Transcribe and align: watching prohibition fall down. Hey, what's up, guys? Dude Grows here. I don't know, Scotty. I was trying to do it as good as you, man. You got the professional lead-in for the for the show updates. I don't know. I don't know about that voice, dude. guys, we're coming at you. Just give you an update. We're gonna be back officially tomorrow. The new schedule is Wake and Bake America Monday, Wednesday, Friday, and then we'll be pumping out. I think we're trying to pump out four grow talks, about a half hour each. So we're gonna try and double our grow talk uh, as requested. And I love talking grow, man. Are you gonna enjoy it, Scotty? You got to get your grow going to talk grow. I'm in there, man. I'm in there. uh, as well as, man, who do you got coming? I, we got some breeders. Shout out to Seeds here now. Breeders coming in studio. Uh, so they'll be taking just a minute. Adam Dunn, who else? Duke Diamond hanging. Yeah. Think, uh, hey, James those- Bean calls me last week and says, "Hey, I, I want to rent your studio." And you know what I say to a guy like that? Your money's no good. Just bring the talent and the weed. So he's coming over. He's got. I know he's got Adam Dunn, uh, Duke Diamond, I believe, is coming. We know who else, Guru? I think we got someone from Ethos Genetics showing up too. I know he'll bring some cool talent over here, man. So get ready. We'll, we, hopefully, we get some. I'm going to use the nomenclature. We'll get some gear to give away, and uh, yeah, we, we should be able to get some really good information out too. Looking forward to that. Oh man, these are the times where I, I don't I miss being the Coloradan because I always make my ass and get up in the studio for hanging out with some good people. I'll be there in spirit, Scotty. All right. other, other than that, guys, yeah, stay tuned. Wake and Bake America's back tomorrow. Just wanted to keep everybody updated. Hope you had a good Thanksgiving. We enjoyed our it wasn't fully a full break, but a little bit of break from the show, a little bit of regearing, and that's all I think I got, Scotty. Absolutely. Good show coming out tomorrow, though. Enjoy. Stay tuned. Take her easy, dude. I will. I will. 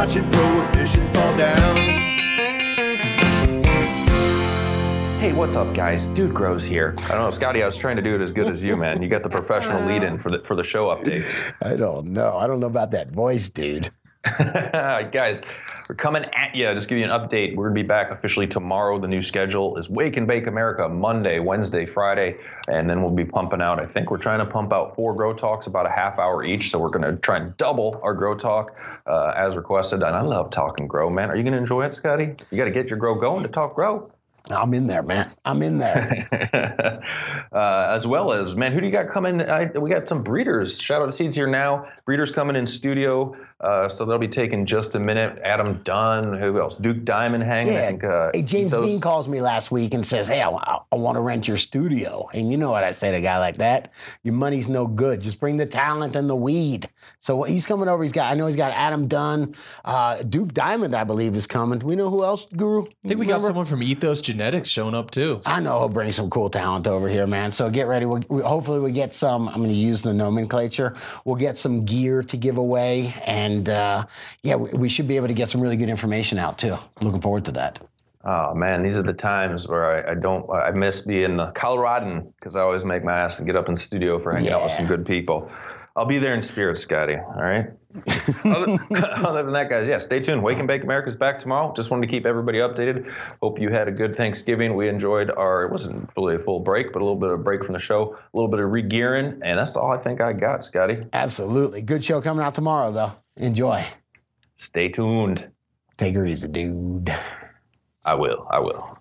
watching 0.00 0.24
prohibition 0.30 1.06
fall 1.08 1.36
down. 1.36 1.76
Hey, 5.20 5.34
what's 5.34 5.56
up, 5.56 5.74
guys? 5.74 6.06
Dude 6.06 6.32
Grows 6.32 6.64
here. 6.64 6.94
I 7.00 7.08
don't 7.08 7.24
know, 7.24 7.30
Scotty. 7.30 7.62
I 7.62 7.66
was 7.66 7.76
trying 7.76 7.96
to 7.96 8.02
do 8.02 8.14
it 8.14 8.22
as 8.22 8.32
good 8.32 8.46
as 8.46 8.64
you, 8.64 8.78
man. 8.78 9.02
You 9.02 9.10
got 9.10 9.22
the 9.22 9.28
professional 9.28 9.84
lead-in 9.84 10.18
for 10.18 10.30
the 10.30 10.38
for 10.38 10.56
the 10.56 10.64
show 10.64 10.86
updates. 10.86 11.52
I 11.62 11.76
don't 11.76 12.14
know. 12.14 12.38
I 12.38 12.46
don't 12.46 12.60
know 12.60 12.66
about 12.66 12.92
that 12.92 13.10
voice, 13.10 13.50
dude. 13.50 13.90
guys, 14.24 15.42
we're 15.90 15.94
coming 15.96 16.24
at 16.24 16.54
you. 16.54 16.72
Just 16.72 16.88
give 16.88 16.98
you 16.98 17.04
an 17.04 17.10
update. 17.10 17.56
We're 17.56 17.64
gonna 17.64 17.74
be 17.74 17.82
back 17.82 18.12
officially 18.12 18.46
tomorrow. 18.46 19.00
The 19.00 19.08
new 19.08 19.20
schedule 19.20 19.76
is 19.76 19.90
Wake 19.90 20.16
and 20.16 20.24
Bake 20.24 20.46
America 20.46 20.88
Monday, 20.88 21.40
Wednesday, 21.40 21.84
Friday, 21.84 22.36
and 22.68 22.88
then 22.88 23.02
we'll 23.02 23.10
be 23.10 23.24
pumping 23.24 23.60
out. 23.60 23.80
I 23.80 23.86
think 23.86 24.08
we're 24.08 24.18
trying 24.18 24.38
to 24.38 24.46
pump 24.46 24.72
out 24.72 24.94
four 24.94 25.16
grow 25.16 25.34
talks, 25.34 25.66
about 25.66 25.86
a 25.86 25.90
half 25.90 26.16
hour 26.20 26.44
each. 26.44 26.70
So 26.70 26.78
we're 26.78 26.90
gonna 26.90 27.16
try 27.16 27.38
and 27.38 27.56
double 27.56 27.98
our 28.04 28.14
grow 28.14 28.36
talk 28.36 28.76
uh, 29.04 29.32
as 29.36 29.56
requested. 29.56 30.04
And 30.04 30.14
I 30.14 30.20
love 30.20 30.52
talking 30.52 30.86
grow, 30.86 31.10
man. 31.10 31.28
Are 31.28 31.34
you 31.34 31.42
gonna 31.42 31.56
enjoy 31.56 31.86
it, 31.86 31.92
Scotty? 31.92 32.36
You 32.52 32.56
got 32.56 32.66
to 32.66 32.70
get 32.70 32.88
your 32.88 32.98
grow 33.00 33.16
going 33.16 33.42
to 33.42 33.48
talk 33.48 33.74
grow. 33.74 34.12
I'm 34.48 34.72
in 34.74 34.86
there, 34.86 35.02
man. 35.02 35.30
I'm 35.44 35.62
in 35.62 35.78
there. 35.78 36.28
uh, 37.52 37.94
as 37.96 38.06
well 38.06 38.32
as, 38.32 38.54
man, 38.54 38.72
who 38.72 38.80
do 38.80 38.86
you 38.86 38.92
got 38.92 39.10
coming? 39.10 39.42
I, 39.42 39.66
we 39.66 39.90
got 39.90 40.08
some 40.08 40.22
breeders. 40.22 40.80
Shout 40.80 41.02
out 41.02 41.06
to 41.06 41.12
Seeds 41.12 41.36
here 41.36 41.46
now. 41.46 41.86
Breeders 42.04 42.32
coming 42.32 42.56
in 42.56 42.66
studio. 42.66 43.36
Uh, 43.60 43.88
so 43.88 44.06
they'll 44.06 44.16
be 44.18 44.26
taking 44.28 44.64
just 44.64 44.94
a 44.94 44.98
minute. 44.98 45.38
Adam 45.44 45.82
Dunn, 45.84 46.32
who 46.38 46.58
else? 46.58 46.78
Duke 46.78 47.04
Diamond 47.04 47.44
hanging. 47.44 47.74
Yeah. 47.74 47.86
Think, 47.88 48.04
uh, 48.04 48.30
hey, 48.32 48.42
James 48.42 48.72
those- 48.72 48.90
Bean 48.90 49.00
calls 49.00 49.28
me 49.28 49.40
last 49.42 49.70
week 49.70 49.92
and 49.92 50.06
says, 50.06 50.26
"Hey, 50.28 50.40
I, 50.42 50.48
I 50.48 50.96
want 50.96 51.16
to 51.16 51.20
rent 51.20 51.46
your 51.46 51.58
studio." 51.58 52.28
And 52.32 52.50
you 52.50 52.56
know 52.56 52.70
what 52.70 52.84
I 52.84 52.90
say 52.90 53.10
to 53.10 53.18
a 53.18 53.20
guy 53.20 53.38
like 53.38 53.58
that? 53.58 53.92
Your 54.22 54.32
money's 54.34 54.68
no 54.68 54.86
good. 54.86 55.20
Just 55.20 55.38
bring 55.40 55.58
the 55.58 55.66
talent 55.66 56.16
and 56.16 56.28
the 56.30 56.36
weed. 56.36 56.88
So 57.18 57.42
he's 57.42 57.66
coming 57.66 57.88
over. 57.88 58.02
He's 58.02 58.12
got. 58.12 58.32
I 58.32 58.34
know 58.34 58.46
he's 58.46 58.56
got 58.56 58.72
Adam 58.72 59.06
Dunn, 59.08 59.54
uh, 59.84 60.22
Duke 60.22 60.54
Diamond, 60.54 60.94
I 60.96 61.04
believe, 61.04 61.36
is 61.36 61.46
coming. 61.46 61.80
We 61.80 61.96
know 61.96 62.08
who 62.08 62.24
else, 62.24 62.46
Guru? 62.56 62.84
I 63.04 63.08
think 63.08 63.20
we 63.20 63.26
got 63.26 63.42
someone 63.42 63.66
from 63.66 63.82
Ethos 63.82 64.22
Genetics 64.22 64.70
showing 64.70 64.94
up 64.94 65.10
too. 65.10 65.42
I 65.44 65.60
know 65.60 65.80
he'll 65.80 65.88
bring 65.90 66.12
some 66.12 66.30
cool 66.30 66.48
talent 66.48 66.86
over 66.86 67.08
here, 67.08 67.26
man. 67.26 67.52
So 67.52 67.68
get 67.68 67.86
ready. 67.88 68.06
We'll, 68.06 68.22
we, 68.30 68.40
hopefully, 68.40 68.80
we 68.80 68.92
get 68.92 69.12
some. 69.12 69.48
I'm 69.48 69.56
going 69.56 69.68
to 69.68 69.74
use 69.76 70.00
the 70.00 70.14
nomenclature. 70.14 70.94
We'll 71.26 71.36
get 71.36 71.58
some 71.58 71.84
gear 71.84 72.22
to 72.22 72.36
give 72.38 72.56
away, 72.56 73.12
and 73.26 73.49
uh, 73.58 74.06
yeah, 74.42 74.56
we, 74.56 74.70
we 74.70 74.88
should 74.88 75.08
be 75.08 75.16
able 75.16 75.28
to 75.28 75.34
get 75.34 75.48
some 75.48 75.60
really 75.60 75.76
good 75.76 75.88
information 75.88 76.38
out 76.38 76.58
too. 76.58 76.76
Looking 77.00 77.20
forward 77.20 77.44
to 77.46 77.52
that. 77.52 77.78
Oh 78.24 78.54
man, 78.54 78.82
these 78.82 78.98
are 78.98 79.02
the 79.02 79.14
times 79.14 79.66
where 79.66 80.06
I, 80.06 80.12
I 80.12 80.14
don't 80.14 80.48
I 80.50 80.70
miss 80.72 81.00
being 81.00 81.36
the 81.36 81.52
Coloradan 81.52 82.32
because 82.38 82.54
I 82.54 82.60
always 82.60 82.84
make 82.84 83.02
my 83.02 83.18
ass 83.18 83.38
and 83.38 83.46
get 83.46 83.56
up 83.56 83.68
in 83.68 83.74
the 83.74 83.80
studio 83.80 84.18
for 84.18 84.32
hanging 84.32 84.52
out 84.52 84.62
with 84.62 84.72
some 84.72 84.86
good 84.86 85.06
people. 85.06 85.50
I'll 85.96 86.06
be 86.06 86.18
there 86.18 86.34
in 86.34 86.42
spirit, 86.42 86.78
Scotty. 86.78 87.16
All 87.16 87.42
right. 87.42 87.66
other, 88.44 88.78
other 89.26 89.42
than 89.42 89.52
that, 89.54 89.68
guys, 89.68 89.88
yeah, 89.88 89.98
stay 89.98 90.20
tuned. 90.20 90.42
Wake 90.42 90.58
and 90.58 90.68
Bake 90.68 90.84
America's 90.84 91.16
back 91.16 91.38
tomorrow. 91.38 91.72
Just 91.74 91.90
wanted 91.90 92.06
to 92.06 92.10
keep 92.10 92.26
everybody 92.26 92.58
updated. 92.58 93.12
Hope 93.42 93.60
you 93.60 93.70
had 93.70 93.88
a 93.88 93.90
good 93.90 94.16
Thanksgiving. 94.16 94.76
We 94.76 94.88
enjoyed 94.88 95.30
our 95.30 95.64
it 95.64 95.72
wasn't 95.72 96.12
fully 96.12 96.36
a 96.36 96.38
full 96.38 96.60
break, 96.60 96.92
but 96.92 97.02
a 97.02 97.04
little 97.04 97.18
bit 97.18 97.30
of 97.30 97.42
break 97.42 97.64
from 97.64 97.72
the 97.72 97.80
show, 97.80 98.14
a 98.14 98.36
little 98.36 98.48
bit 98.48 98.60
of 98.60 98.70
regearing, 98.70 99.40
and 99.42 99.58
that's 99.58 99.76
all 99.76 99.90
I 99.90 99.98
think 99.98 100.20
I 100.20 100.32
got, 100.32 100.62
Scotty. 100.62 101.04
Absolutely. 101.12 101.82
Good 101.82 102.04
show 102.04 102.20
coming 102.20 102.44
out 102.44 102.54
tomorrow, 102.54 102.92
though. 102.92 103.12
Enjoy. 103.40 103.82
Stay 104.58 104.90
tuned. 104.90 105.50
Take 105.96 106.14
her 106.14 106.26
easy, 106.26 106.46
dude. 106.46 107.16
I 108.04 108.14
will. 108.14 108.46
I 108.50 108.58
will. 108.58 108.98